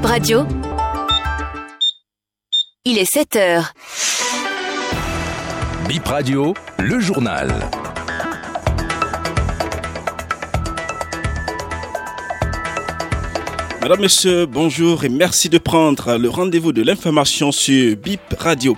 Bip 0.00 0.08
Radio. 0.08 0.46
Il 2.86 2.96
est 2.96 3.04
7 3.04 3.36
heures. 3.36 3.74
Bip 5.86 6.06
Radio, 6.06 6.54
le 6.78 7.00
journal. 7.00 7.52
Madame, 13.80 14.02
Monsieur, 14.02 14.44
bonjour 14.44 15.04
et 15.04 15.08
merci 15.08 15.48
de 15.48 15.56
prendre 15.56 16.18
le 16.18 16.28
rendez-vous 16.28 16.70
de 16.70 16.82
l'information 16.82 17.50
sur 17.50 17.96
BIP 17.96 18.20
Radio. 18.38 18.76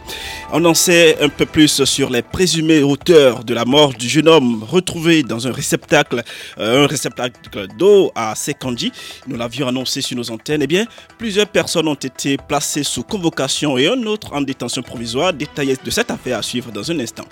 On 0.53 0.65
en 0.65 0.75
sait 0.75 1.21
un 1.21 1.29
peu 1.29 1.45
plus 1.45 1.83
sur 1.85 2.09
les 2.09 2.23
présumés 2.23 2.85
auteurs 2.85 3.43
de 3.43 3.53
la 3.53 3.65
mort 3.65 3.95
du 3.95 4.09
jeune 4.09 4.29
homme 4.29 4.63
retrouvé 4.63 5.25
dans 5.25 5.49
un 5.49 5.53
réceptacle, 5.53 6.23
euh, 6.59 6.85
un 6.85 6.87
réceptacle 6.87 7.67
d'eau 7.77 8.13
à 8.15 8.37
Sekandji. 8.37 8.93
Nous 9.27 9.37
l'avions 9.37 9.67
annoncé 9.67 10.03
sur 10.03 10.17
nos 10.17 10.31
antennes. 10.31 10.63
Eh 10.63 10.69
bien, 10.69 10.85
plusieurs 11.19 11.49
personnes 11.49 11.89
ont 11.89 11.95
été 11.95 12.37
placées 12.37 12.85
sous 12.85 13.03
convocation 13.03 13.77
et 13.79 13.89
un 13.89 14.05
autre 14.05 14.33
en 14.33 14.41
détention 14.41 14.83
provisoire. 14.83 15.33
Détaillé 15.33 15.77
de 15.85 15.91
cette 15.91 16.13
affaire 16.13 16.39
à 16.39 16.43
suivre 16.43 16.71
dans 16.71 16.89
un 16.93 17.01
instant. 17.01 17.25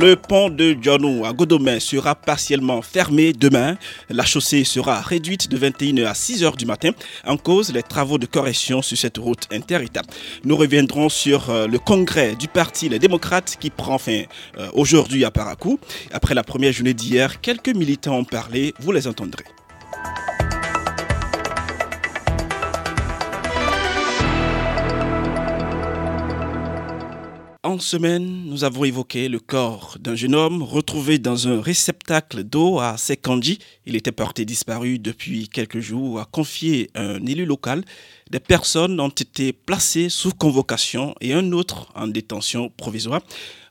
Le 0.00 0.14
pont 0.14 0.48
de 0.48 0.76
Djonou 0.80 1.24
à 1.24 1.32
Godomain 1.32 1.80
sera 1.80 2.14
partiellement 2.14 2.82
fermé 2.82 3.32
demain. 3.32 3.76
La 4.08 4.24
chaussée 4.24 4.62
sera 4.64 5.00
réduite 5.00 5.48
de 5.48 5.58
21h 5.58 6.06
à 6.06 6.12
6h 6.12 6.56
du 6.56 6.66
matin 6.66 6.90
en 7.26 7.36
cause 7.36 7.72
les 7.72 7.82
travaux 7.82 8.18
de 8.18 8.26
correction 8.26 8.80
sur 8.80 8.96
cette 8.96 9.18
route 9.18 9.48
inter-État. 9.50 10.02
Nous 10.44 10.56
reviendrons 10.56 11.08
sur 11.08 11.50
euh, 11.50 11.66
le 11.66 11.78
congrès 11.78 12.36
du 12.36 12.46
parti 12.46 12.88
Les 12.88 12.98
Démocrates 12.98 13.56
qui 13.58 13.70
prend 13.70 13.98
fin 13.98 14.22
euh, 14.58 14.68
aujourd'hui 14.74 15.24
à 15.24 15.30
Paracou. 15.30 15.80
Après 16.12 16.34
la 16.34 16.44
première 16.44 16.72
journée 16.72 16.94
d'hier, 16.94 17.40
quelques 17.40 17.74
militants 17.74 18.18
ont 18.18 18.24
parlé, 18.24 18.74
vous 18.78 18.92
les 18.92 19.08
entendrez. 19.08 19.44
En 27.68 27.78
semaine, 27.78 28.46
nous 28.48 28.64
avons 28.64 28.84
évoqué 28.84 29.28
le 29.28 29.38
corps 29.40 29.98
d'un 30.00 30.14
jeune 30.14 30.34
homme 30.34 30.62
retrouvé 30.62 31.18
dans 31.18 31.48
un 31.48 31.60
réceptacle 31.60 32.42
d'eau 32.42 32.78
à 32.78 32.96
Sekandji. 32.96 33.58
Il 33.84 33.94
était 33.94 34.10
porté 34.10 34.46
disparu 34.46 34.98
depuis 34.98 35.50
quelques 35.50 35.80
jours, 35.80 36.18
a 36.18 36.24
confié 36.24 36.88
un 36.94 37.18
élu 37.26 37.44
local. 37.44 37.82
Des 38.30 38.40
personnes 38.40 38.98
ont 38.98 39.10
été 39.10 39.52
placées 39.52 40.08
sous 40.08 40.30
convocation 40.30 41.14
et 41.20 41.34
un 41.34 41.52
autre 41.52 41.92
en 41.94 42.06
détention 42.06 42.70
provisoire. 42.70 43.20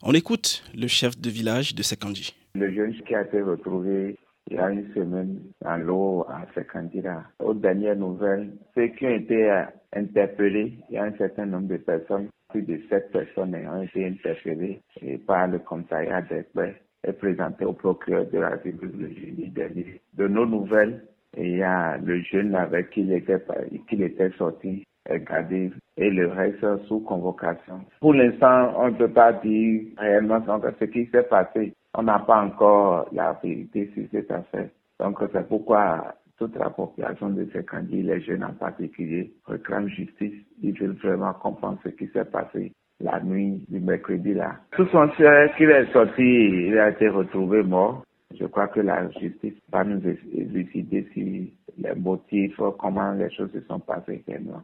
On 0.03 0.13
écoute 0.13 0.63
le 0.75 0.85
chef 0.85 1.19
de 1.19 1.31
village 1.31 1.73
de 1.73 1.81
Sekandji. 1.81 2.35
Le 2.53 2.71
jeune 2.71 2.93
qui 3.01 3.15
a 3.15 3.23
été 3.23 3.41
retrouvé 3.41 4.15
il 4.51 4.57
y 4.57 4.59
a 4.59 4.69
une 4.69 4.93
semaine 4.93 5.39
dans 5.63 5.77
l'eau 5.77 6.25
à 6.29 6.45
Sekandji, 6.53 7.01
aux 7.39 7.55
dernières 7.55 7.95
nouvelles, 7.95 8.51
ceux 8.75 8.89
qui 8.89 9.07
ont 9.07 9.15
été 9.15 9.65
interpellés, 9.91 10.77
il 10.87 10.93
y 10.93 10.97
a 10.99 11.05
un 11.05 11.17
certain 11.17 11.47
nombre 11.47 11.69
de 11.69 11.77
personnes 11.77 12.27
plus 12.49 12.61
de 12.63 12.79
sept 12.89 13.11
personnes 13.11 13.55
ont 13.55 13.81
été 13.81 14.07
interpellées 14.07 14.81
par 15.25 15.47
le 15.47 15.59
commissariat 15.59 16.21
d'experts 16.21 16.75
et 17.07 17.13
présentées 17.13 17.65
au 17.65 17.73
procureur 17.73 18.25
de 18.25 18.39
la 18.39 18.49
République 18.49 18.95
le 18.97 19.09
jeudi 19.09 19.49
dernier. 19.49 20.01
De 20.13 20.27
nos 20.27 20.45
nouvelles, 20.45 21.03
il 21.37 21.57
y 21.57 21.63
a 21.63 21.97
le 21.97 22.19
jeune 22.21 22.55
avec 22.55 22.89
qui 22.91 23.01
il 23.01 23.13
était, 23.13 23.39
qu'il 23.87 24.01
était 24.01 24.31
sorti 24.37 24.83
gardé 25.15 25.71
et 25.95 26.09
le 26.09 26.27
reste 26.27 26.65
sous 26.87 26.99
convocation. 27.01 27.81
Pour 27.99 28.13
l'instant, 28.13 28.73
on 28.77 28.89
ne 28.89 28.97
peut 28.97 29.11
pas 29.11 29.33
dire 29.33 29.83
réellement 29.97 30.43
ce 30.79 30.85
qui 30.85 31.05
s'est 31.07 31.23
passé. 31.23 31.73
On 31.93 32.03
n'a 32.03 32.19
pas 32.19 32.41
encore 32.43 33.07
la 33.11 33.39
vérité 33.43 33.89
sur 33.93 34.03
cette 34.11 34.31
affaire. 34.31 34.69
Donc 34.99 35.19
c'est 35.31 35.47
pourquoi 35.47 36.15
toute 36.37 36.55
la 36.55 36.69
population 36.69 37.29
de 37.29 37.47
ces 37.53 37.63
candidats, 37.63 38.15
les 38.15 38.21
jeunes 38.21 38.43
en 38.43 38.53
particulier, 38.53 39.33
réclament 39.45 39.89
justice. 39.89 40.33
Ils 40.61 40.77
veulent 40.79 40.97
vraiment 41.03 41.33
comprendre 41.33 41.79
ce 41.83 41.89
qui 41.89 42.07
s'est 42.07 42.25
passé 42.25 42.71
la 42.99 43.21
nuit 43.21 43.63
du 43.69 43.79
mercredi 43.79 44.33
là. 44.33 44.55
Tout 44.71 44.87
son 44.91 45.07
frère 45.09 45.55
qu'il 45.55 45.69
est 45.69 45.91
sorti, 45.93 46.67
il 46.67 46.77
a 46.77 46.89
été 46.89 47.09
retrouvé 47.09 47.63
mort. 47.63 48.03
Je 48.39 48.45
crois 48.45 48.67
que 48.67 48.81
la 48.81 49.09
justice 49.11 49.53
va 49.71 49.83
nous 49.83 50.01
élucider 50.33 51.07
si 51.13 51.53
les 51.77 51.95
motifs, 51.95 52.59
comment 52.79 53.13
les 53.13 53.31
choses 53.31 53.51
se 53.53 53.61
sont 53.61 53.79
passées 53.79 54.23
réellement. 54.27 54.63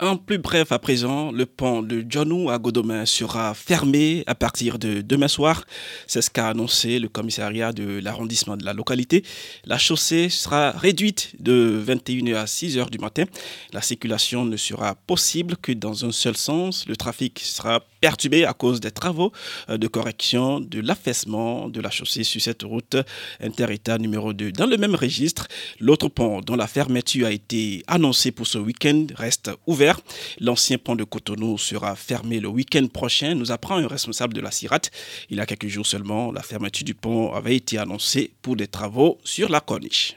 En 0.00 0.16
plus 0.16 0.38
bref, 0.38 0.70
à 0.70 0.78
présent, 0.78 1.32
le 1.32 1.44
pont 1.44 1.82
de 1.82 2.04
Djonou 2.08 2.50
à 2.50 2.58
Godomain 2.60 3.04
sera 3.04 3.52
fermé 3.52 4.22
à 4.28 4.36
partir 4.36 4.78
de 4.78 5.00
demain 5.00 5.26
soir. 5.26 5.64
C'est 6.06 6.22
ce 6.22 6.30
qu'a 6.30 6.50
annoncé 6.50 7.00
le 7.00 7.08
commissariat 7.08 7.72
de 7.72 7.98
l'arrondissement 7.98 8.56
de 8.56 8.64
la 8.64 8.74
localité. 8.74 9.24
La 9.64 9.76
chaussée 9.76 10.28
sera 10.28 10.70
réduite 10.70 11.32
de 11.40 11.82
21h 11.84 12.36
à 12.36 12.44
6h 12.44 12.90
du 12.90 12.98
matin. 12.98 13.24
La 13.72 13.82
circulation 13.82 14.44
ne 14.44 14.56
sera 14.56 14.94
possible 14.94 15.56
que 15.56 15.72
dans 15.72 16.04
un 16.04 16.12
seul 16.12 16.36
sens. 16.36 16.86
Le 16.86 16.94
trafic 16.94 17.40
sera 17.40 17.80
perturbé 18.00 18.44
à 18.44 18.52
cause 18.52 18.80
des 18.80 18.90
travaux 18.90 19.32
de 19.68 19.86
correction 19.88 20.60
de 20.60 20.80
l'affaissement 20.80 21.68
de 21.68 21.80
la 21.80 21.90
chaussée 21.90 22.24
sur 22.24 22.40
cette 22.40 22.62
route 22.62 22.96
inter-État 23.40 23.98
numéro 23.98 24.32
2. 24.32 24.52
Dans 24.52 24.66
le 24.66 24.76
même 24.76 24.94
registre, 24.94 25.48
l'autre 25.80 26.08
pont 26.08 26.40
dont 26.40 26.56
la 26.56 26.66
fermeture 26.66 27.26
a 27.26 27.32
été 27.32 27.82
annoncée 27.86 28.30
pour 28.30 28.46
ce 28.46 28.58
week-end 28.58 29.06
reste 29.14 29.50
ouvert 29.66 30.00
L'ancien 30.40 30.78
pont 30.78 30.96
de 30.96 31.04
Cotonou 31.04 31.58
sera 31.58 31.94
fermé 31.96 32.40
le 32.40 32.48
week-end 32.48 32.86
prochain, 32.86 33.34
nous 33.34 33.50
apprend 33.52 33.76
un 33.76 33.86
responsable 33.86 34.34
de 34.34 34.40
la 34.40 34.50
CIRAT. 34.50 34.90
Il 35.30 35.38
y 35.38 35.40
a 35.40 35.46
quelques 35.46 35.68
jours 35.68 35.86
seulement, 35.86 36.32
la 36.32 36.42
fermeture 36.42 36.84
du 36.84 36.94
pont 36.94 37.32
avait 37.32 37.56
été 37.56 37.78
annoncée 37.78 38.32
pour 38.42 38.56
des 38.56 38.68
travaux 38.68 39.18
sur 39.24 39.48
la 39.48 39.60
corniche. 39.60 40.16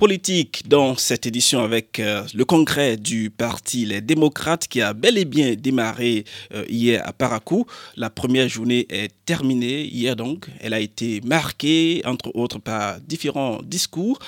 Politique 0.00 0.66
dans 0.66 0.96
cette 0.96 1.26
édition 1.26 1.60
avec 1.62 2.00
euh, 2.00 2.22
le 2.34 2.46
congrès 2.46 2.96
du 2.96 3.28
parti 3.28 3.84
Les 3.84 4.00
Démocrates 4.00 4.66
qui 4.66 4.80
a 4.80 4.94
bel 4.94 5.18
et 5.18 5.26
bien 5.26 5.56
démarré 5.56 6.24
euh, 6.54 6.64
hier 6.70 7.06
à 7.06 7.12
Paracou. 7.12 7.66
La 7.96 8.08
première 8.08 8.48
journée 8.48 8.86
est 8.88 9.12
terminée 9.26 9.82
hier 9.82 10.16
donc. 10.16 10.46
Elle 10.62 10.72
a 10.72 10.80
été 10.80 11.20
marquée 11.22 12.00
entre 12.06 12.34
autres 12.34 12.58
par 12.58 12.98
différents 13.02 13.58
discours. 13.62 14.18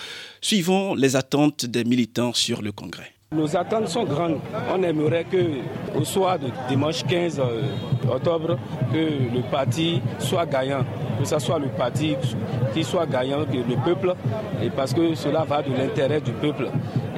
Suivons 0.42 0.94
les 0.94 1.16
attentes 1.16 1.64
des 1.64 1.84
militants 1.84 2.34
sur 2.34 2.60
le 2.60 2.70
congrès. 2.70 3.14
Nos 3.32 3.56
attentes 3.56 3.88
sont 3.88 4.04
grandes. 4.04 4.40
On 4.70 4.82
aimerait 4.82 5.24
que, 5.24 5.38
au 5.98 6.04
soir 6.04 6.38
de 6.38 6.48
dimanche 6.68 7.02
15 7.04 7.40
euh, 7.40 7.62
octobre, 8.10 8.58
que 8.92 8.98
le 8.98 9.40
parti 9.50 10.02
soit 10.18 10.44
gagnant, 10.44 10.84
que 11.18 11.24
ce 11.24 11.38
soit 11.38 11.58
le 11.58 11.68
parti 11.68 12.14
qui 12.74 12.84
soit 12.84 13.06
gagnant, 13.06 13.46
que 13.46 13.56
le 13.56 13.82
peuple, 13.82 14.14
et 14.62 14.70
parce 14.70 14.94
que 14.94 15.14
cela 15.14 15.44
va 15.44 15.62
de 15.62 15.72
l'intérêt 15.76 16.20
du 16.20 16.32
peuple. 16.32 16.68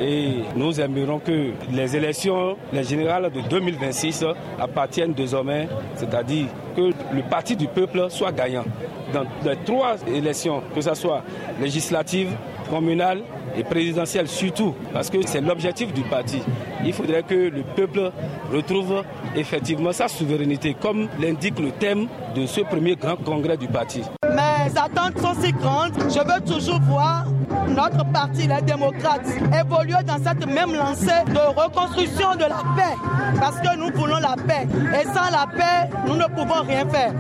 Et 0.01 0.37
nous 0.57 0.81
aimerions 0.81 1.19
que 1.19 1.51
les 1.71 1.97
élections, 1.97 2.57
les 2.73 2.85
générales 2.85 3.31
de 3.31 3.41
2026 3.49 4.25
appartiennent 4.59 5.13
désormais, 5.13 5.69
c'est-à-dire 5.95 6.47
que 6.75 6.91
le 7.15 7.23
parti 7.29 7.55
du 7.57 7.69
peuple 7.69 8.07
soit 8.09 8.33
gagnant. 8.33 8.65
Dans 9.13 9.25
les 9.45 9.57
trois 9.65 9.97
élections, 10.09 10.63
que 10.75 10.81
ce 10.81 10.95
soit 10.95 11.23
législative, 11.61 12.31
communale 12.71 13.23
et 13.57 13.63
présidentielle 13.63 14.29
surtout, 14.29 14.75
parce 14.93 15.11
que 15.11 15.19
c'est 15.27 15.41
l'objectif 15.41 15.93
du 15.93 16.03
parti. 16.03 16.41
Il 16.85 16.93
faudrait 16.93 17.23
que 17.23 17.35
le 17.35 17.63
peuple 17.77 18.11
retrouve 18.53 19.03
effectivement 19.37 19.93
sa 19.93 20.09
souveraineté, 20.09 20.75
comme 20.81 21.09
l'indique 21.21 21.59
le 21.59 21.71
thème 21.71 22.09
de 22.35 22.47
ce 22.47 22.63
premier 22.63 22.97
grand 22.97 23.17
congrès 23.17 23.57
du 23.57 23.69
parti. 23.69 24.03
Mes 24.25 24.79
attentes 24.79 25.19
sont 25.19 25.35
si 25.41 25.53
grandes, 25.53 25.93
je 26.09 26.19
veux 26.19 26.41
toujours 26.45 26.81
voir 26.81 27.27
notre 27.69 28.05
parti, 28.13 28.47
les 28.47 28.63
démocrates, 28.63 29.27
évoluer 29.59 30.03
dans 30.07 30.19
cette 30.23 30.47
même 30.47 30.75
lancée 30.75 31.25
de 31.29 31.61
reconstruction 31.61 32.35
de 32.35 32.45
la 32.45 32.63
paix, 32.77 32.97
parce 33.41 33.59
que 33.61 33.77
nous 33.77 33.91
voulons 33.95 34.19
la 34.19 34.37
paix. 34.37 34.67
Et 35.01 35.05
sans 35.05 35.31
la 35.31 35.47
paix, 35.47 35.91
nous 36.07 36.17
ne 36.17 36.27
pouvons 36.27 36.63
rien 36.67 36.87
faire. 36.89 37.13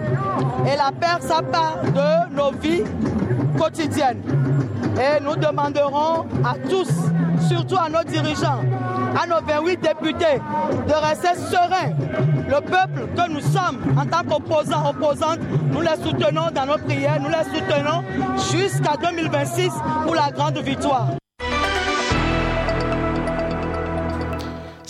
Et 0.66 0.76
la 0.76 0.90
paix, 0.92 1.20
ça 1.20 1.40
part 1.42 1.78
de 1.82 2.34
nos 2.34 2.52
vies 2.52 2.84
quotidiennes. 3.58 4.22
Et 4.96 5.20
nous 5.22 5.37
demanderons 5.37 6.26
à 6.44 6.54
tous, 6.69 6.90
surtout 7.49 7.76
à 7.76 7.88
nos 7.88 8.04
dirigeants, 8.04 8.60
à 9.20 9.26
nos 9.26 9.44
28 9.46 9.81
députés, 9.81 10.40
de 10.87 10.93
rester 10.93 11.34
sereins. 11.34 11.93
Le 12.54 12.60
peuple 12.60 13.08
que 13.16 13.30
nous 13.32 13.40
sommes 13.40 13.80
en 13.98 14.06
tant 14.06 14.22
qu'opposants, 14.22 14.90
opposantes, 14.90 15.40
nous 15.72 15.80
les 15.80 15.96
soutenons 15.96 16.52
dans 16.54 16.66
nos 16.66 16.78
prières, 16.78 17.20
nous 17.20 17.28
les 17.28 17.42
soutenons 17.52 18.04
jusqu'à 18.52 18.96
2026 18.96 19.70
pour 20.04 20.14
la 20.14 20.30
grande 20.30 20.58
victoire. 20.58 21.08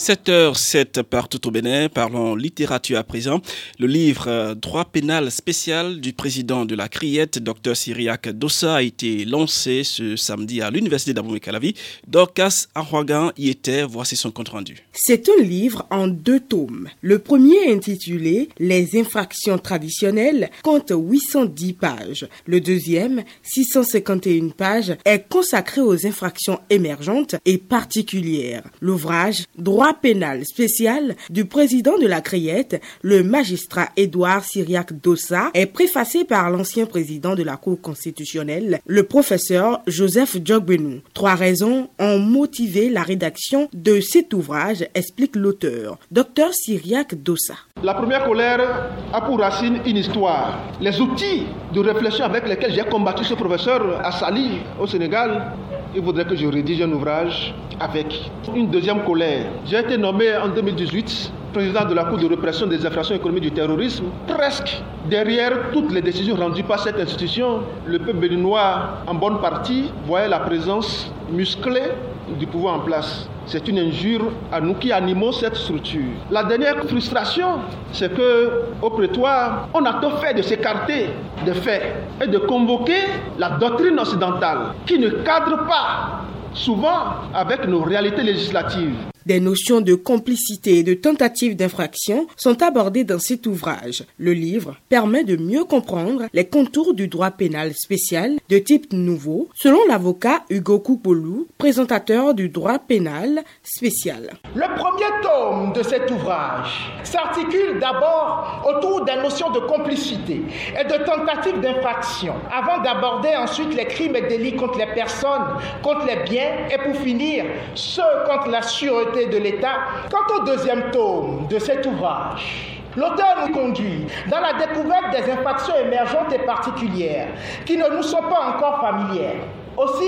7h07 0.05 1.03
partout 1.03 1.49
au 1.49 1.51
Bénin, 1.51 1.89
parlons 1.89 2.37
littérature 2.37 2.99
à 2.99 3.05
présent. 3.05 3.41
Le 3.79 3.87
livre 3.87 4.27
euh, 4.29 4.55
Droit 4.55 4.85
pénal 4.85 5.31
spécial 5.31 5.99
du 5.99 6.13
président 6.13 6.67
de 6.67 6.75
la 6.75 6.91
Criette, 6.91 7.39
Dr 7.39 7.75
Syriac 7.75 8.29
Dossa, 8.29 8.75
a 8.75 8.83
été 8.83 9.25
lancé 9.25 9.83
ce 9.83 10.15
samedi 10.17 10.61
à 10.61 10.71
l'université 10.71 11.15
d'Abomey-Calavi. 11.15 11.73
Dorcas 12.07 12.67
Arwagan 12.75 13.33
y 13.39 13.49
était, 13.49 13.83
voici 13.83 14.15
son 14.15 14.31
compte 14.31 14.51
rendu. 14.51 14.77
C'est 14.93 15.27
un 15.31 15.43
livre 15.43 15.87
en 15.91 16.07
deux 16.07 16.41
tomes. 16.41 16.91
Le 17.01 17.19
premier 17.19 17.73
intitulé 17.73 18.51
Les 18.59 19.01
infractions 19.01 19.57
traditionnelles 19.57 20.51
compte 20.63 20.93
810 20.95 21.73
pages. 21.73 22.29
Le 22.45 22.61
deuxième, 22.61 23.23
651 23.43 24.51
pages, 24.51 24.99
est 25.07 25.27
consacré 25.31 25.81
aux 25.81 26.07
infractions 26.07 26.61
émergentes 26.69 27.37
et 27.47 27.57
particulières. 27.57 28.65
L'ouvrage 28.83 29.45
Droit 29.57 29.94
pénal 29.95 30.45
spécial 30.45 31.17
du 31.31 31.45
président 31.45 31.99
de 31.99 32.07
la 32.07 32.21
Criette, 32.21 32.81
le 33.03 33.23
magistrat 33.23 33.89
Édouard 33.97 34.45
Syriac 34.45 34.93
Dossa, 34.93 35.51
est 35.55 35.67
préfacé 35.67 36.25
par 36.25 36.51
l'ancien 36.51 36.87
président 36.87 37.35
de 37.35 37.43
la 37.43 37.57
Cour 37.57 37.81
constitutionnelle, 37.81 38.81
le 38.87 39.03
professeur 39.03 39.81
Joseph 39.87 40.37
Djogbenou. 40.45 41.01
Trois 41.15 41.35
raisons 41.35 41.89
ont 41.99 42.19
motivé 42.19 42.91
la 42.91 43.03
rédaction 43.03 43.69
de 43.73 44.01
cet 44.01 44.35
ouvrage, 44.35 44.87
explique 44.95 45.37
l'auteur, 45.37 45.99
Dr 46.11 46.53
Syriac 46.53 47.15
Dossa. 47.23 47.55
La 47.83 47.95
première 47.95 48.25
colère 48.25 48.91
a 49.13 49.21
pour 49.21 49.39
racine 49.39 49.81
une 49.85 49.97
histoire. 49.97 50.59
Les 50.81 51.01
outils 51.01 51.47
de 51.73 51.81
réflexion 51.81 52.25
avec 52.25 52.49
lesquels 52.49 52.73
j'ai 52.73 52.85
combattu 52.85 53.25
ce 53.25 53.35
professeur 53.35 54.01
à 54.05 54.13
Sali, 54.13 54.59
au 54.81 54.87
Sénégal, 54.87 55.53
il 55.95 56.01
voudrait 56.01 56.25
que 56.25 56.35
je 56.35 56.47
rédige 56.47 56.83
un 56.83 56.91
ouvrage 56.91 57.55
avec 57.79 58.31
une 58.55 58.69
deuxième 58.71 59.05
colère. 59.05 59.47
J'ai 59.67 59.79
été 59.79 59.97
nommé 59.97 60.37
en 60.37 60.49
2018 60.49 61.33
président 61.53 61.85
de 61.85 61.95
la 61.95 62.05
Cour 62.05 62.19
de 62.19 62.27
répression 62.27 62.67
des 62.67 62.85
infractions 62.85 63.15
économiques 63.15 63.45
du 63.45 63.51
terrorisme. 63.53 64.07
Presque 64.27 64.83
derrière 65.09 65.71
toutes 65.73 65.93
les 65.93 66.03
décisions 66.03 66.35
rendues 66.35 66.65
par 66.65 66.81
cette 66.81 66.99
institution, 66.99 67.61
le 67.87 68.01
peuple 68.01 68.19
béninois, 68.19 68.99
en 69.07 69.15
bonne 69.15 69.39
partie, 69.41 69.85
voyait 70.05 70.29
la 70.29 70.41
présence 70.41 71.13
musclée 71.31 71.93
du 72.39 72.47
pouvoir 72.47 72.77
en 72.77 72.81
place. 72.81 73.29
C'est 73.47 73.69
une 73.69 73.79
injure 73.79 74.33
à 74.51 74.61
nous 74.61 74.75
qui 74.75 74.91
animons 74.93 75.33
cette 75.33 75.57
structure. 75.57 76.13
La 76.31 76.45
dernière 76.45 76.83
frustration, 76.85 77.61
c'est 77.93 78.15
que 78.15 78.63
au 78.81 78.91
prétoire, 78.91 79.69
on 79.75 79.85
a 79.85 79.95
tout 79.95 80.11
fait 80.23 80.35
de 80.35 80.43
s'écarter 80.43 81.11
des 81.45 81.55
faits 81.55 81.83
et 82.23 82.27
de 82.27 82.39
convoquer 82.39 83.03
la 83.39 83.51
doctrine 83.51 83.99
occidentale 83.99 84.75
qui 84.87 84.99
ne 84.99 85.11
cadre 85.11 85.67
pas 85.67 86.23
souvent 86.55 87.17
avec 87.35 87.67
nos 87.69 87.83
réalités 87.83 88.23
législatives. 88.23 89.14
Des 89.27 89.41
notions 89.41 89.81
de 89.81 89.95
complicité 89.95 90.81
et 90.81 90.83
de 90.83 90.93
tentative 90.93 91.57
d'infraction 91.57 92.27
sont 92.37 92.63
abordées 92.63 93.05
dans 93.05 93.19
cet 93.19 93.47
ouvrage. 93.47 94.05
Le 94.19 94.35
livre 94.35 94.77
permet 94.91 95.25
de 95.25 95.37
mieux 95.37 95.65
comprendre 95.65 96.25
les 96.35 96.45
contours 96.45 96.93
du 96.93 97.09
droit 97.09 97.31
pénal 97.31 97.73
spécial 97.73 98.39
de 98.51 98.59
type 98.59 98.93
nouveau, 98.93 99.49
selon 99.55 99.79
l'avocat 99.89 100.43
Hugo 100.51 100.79
Koupolou, 100.79 101.47
présentateur 101.57 102.35
du 102.35 102.51
droit 102.51 102.79
pénal 102.79 103.43
spécial. 103.63 104.35
Le 104.55 104.77
premier 104.77 105.09
tome 105.23 105.73
de 105.73 105.83
cet 105.83 106.11
ouvrage 106.11 106.93
s'articule 107.03 107.79
d'abord 107.81 108.63
autour 108.69 109.07
des 109.07 109.17
notions 109.17 109.51
de 109.53 109.61
complicité 109.61 110.43
et 110.79 110.85
de 110.85 111.03
tentative 111.03 111.63
d'infraction, 111.63 112.35
avant 112.53 112.83
d'aborder 112.83 113.35
ensuite 113.37 113.75
les 113.75 113.87
crimes 113.87 114.17
et 114.17 114.29
délits 114.29 114.57
contre 114.57 114.79
les 114.79 114.93
personnes, 114.95 115.57
contre 115.83 116.05
les 116.05 116.29
biens 116.29 116.69
et 116.71 116.77
pour 116.77 117.01
finir 117.01 117.47
ceux 117.75 118.03
contre 118.27 118.51
la 118.51 118.61
sûreté 118.61 119.14
de 119.15 119.39
l'État. 119.39 119.77
Quant 120.11 120.37
au 120.37 120.45
deuxième 120.45 120.91
tome 120.91 121.47
de 121.49 121.59
cet 121.59 121.87
ouvrage, 121.87 122.71
L'auteur 122.97 123.45
nous 123.45 123.53
conduit 123.53 124.07
dans 124.31 124.39
la 124.39 124.53
découverte 124.53 125.11
des 125.11 125.29
infractions 125.33 125.75
émergentes 125.85 126.33
et 126.33 126.39
particulières 126.39 127.27
qui 127.67 127.77
ne 127.77 127.89
nous 127.89 128.05
sont 128.05 128.23
pas 128.23 128.55
encore 128.55 128.81
familières. 128.81 129.43
Aussi, 129.77 130.05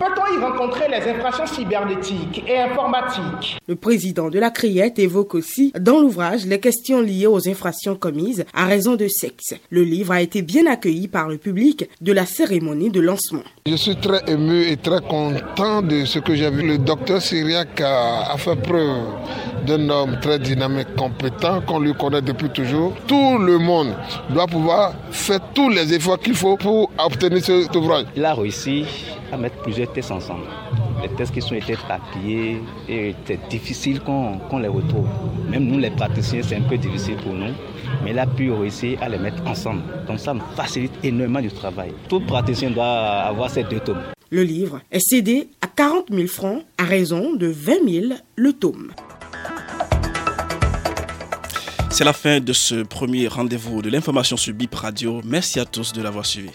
peut-on 0.00 0.34
y 0.34 0.42
rencontrer 0.42 0.88
les 0.88 1.10
infractions 1.10 1.46
cybernétiques 1.46 2.42
et 2.48 2.58
informatiques? 2.58 3.58
Le 3.68 3.76
président 3.76 4.30
de 4.30 4.38
la 4.38 4.50
Criette 4.50 4.98
évoque 4.98 5.34
aussi 5.34 5.72
dans 5.78 6.00
l'ouvrage 6.00 6.46
les 6.46 6.58
questions 6.58 7.02
liées 7.02 7.26
aux 7.26 7.46
infractions 7.46 7.96
commises 7.96 8.46
à 8.54 8.64
raison 8.64 8.96
de 8.96 9.06
sexe. 9.08 9.54
Le 9.68 9.82
livre 9.82 10.12
a 10.12 10.22
été 10.22 10.40
bien 10.40 10.66
accueilli 10.66 11.06
par 11.06 11.28
le 11.28 11.36
public 11.36 11.86
de 12.00 12.12
la 12.12 12.24
cérémonie 12.24 12.88
de 12.88 13.00
lancement. 13.00 13.42
Je 13.66 13.76
suis 13.76 13.96
très 13.96 14.22
ému 14.26 14.62
et 14.62 14.78
très 14.78 15.02
content 15.02 15.82
de 15.82 16.06
ce 16.06 16.18
que 16.18 16.34
j'ai 16.34 16.50
vu. 16.50 16.66
Le 16.66 16.78
docteur 16.78 17.20
Syriac 17.20 17.78
a, 17.82 18.34
fait 18.38 18.56
preuve 18.56 19.02
d'un 19.66 19.86
homme 19.90 20.18
très 20.22 20.38
dynamique, 20.38 20.96
compétent, 20.96 21.60
qu'on 21.60 21.78
lui 21.78 21.92
connaît 21.92 22.22
depuis 22.22 22.48
toujours. 22.48 22.94
Tout 23.06 23.36
le 23.36 23.58
monde 23.58 23.94
doit 24.30 24.46
pouvoir 24.46 24.94
faire 25.10 25.40
tous 25.52 25.68
les 25.68 25.92
efforts 25.92 26.18
qu'il 26.18 26.34
faut 26.34 26.56
pour 26.56 26.90
obtenir 26.98 27.44
cet 27.44 27.76
ouvrage. 27.76 28.06
Il 28.16 28.24
a 28.24 28.32
réussi 28.32 28.86
à 29.32 29.36
mettre 29.36 29.56
plusieurs 29.62 29.89
tests 29.92 30.10
ensemble. 30.10 30.44
Les 31.02 31.08
tests 31.10 31.32
qui 31.32 31.42
sont 31.42 31.54
été 31.54 31.76
papiers 31.88 32.60
et 32.88 33.14
c'est 33.26 33.48
difficile 33.48 34.00
qu'on 34.00 34.58
les 34.58 34.68
retrouve. 34.68 35.06
Même 35.48 35.64
nous, 35.64 35.78
les 35.78 35.90
praticiens, 35.90 36.42
c'est 36.42 36.56
un 36.56 36.62
peu 36.62 36.76
difficile 36.76 37.16
pour 37.16 37.32
nous. 37.34 37.52
Mais 38.04 38.10
il 38.10 38.18
a 38.18 38.26
pu 38.26 38.52
réussir 38.52 39.02
à 39.02 39.08
les 39.08 39.18
mettre 39.18 39.44
ensemble. 39.46 39.82
Donc 40.06 40.18
ça 40.20 40.34
me 40.34 40.40
facilite 40.56 40.92
énormément 41.02 41.40
du 41.40 41.50
travail. 41.50 41.92
Tout 42.08 42.20
praticien 42.20 42.70
doit 42.70 42.86
avoir 42.86 43.50
ces 43.50 43.64
deux 43.64 43.80
tomes. 43.80 44.02
Le 44.30 44.42
livre 44.42 44.80
est 44.92 45.00
cédé 45.00 45.48
à 45.60 45.66
40 45.66 46.06
000 46.10 46.26
francs 46.28 46.62
à 46.78 46.84
raison 46.84 47.34
de 47.34 47.48
20 47.48 47.72
000 47.88 48.06
le 48.36 48.52
tome. 48.52 48.92
C'est 51.90 52.04
la 52.04 52.12
fin 52.12 52.38
de 52.38 52.52
ce 52.52 52.82
premier 52.84 53.26
rendez-vous 53.26 53.82
de 53.82 53.90
l'information 53.90 54.36
sur 54.36 54.54
BIP 54.54 54.74
Radio. 54.74 55.20
Merci 55.24 55.58
à 55.58 55.64
tous 55.64 55.92
de 55.92 56.00
l'avoir 56.00 56.24
suivi. 56.24 56.50